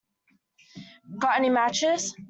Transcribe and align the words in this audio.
Got 1.19 1.37
any 1.37 1.49
matches? 1.51 2.15